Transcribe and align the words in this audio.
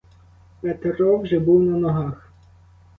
Петро 0.61 1.17
вже 1.17 1.39
був 1.39 1.63
на 1.63 1.77
ногах. 1.77 2.31